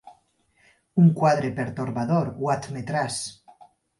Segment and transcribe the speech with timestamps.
[1.03, 3.21] Un quadre pertorbador, ho admetràs.